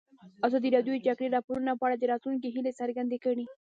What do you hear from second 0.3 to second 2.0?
ازادي راډیو د د جګړې راپورونه په اړه